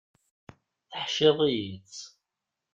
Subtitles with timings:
[0.91, 1.97] Teḥciḍ-iyi-tt.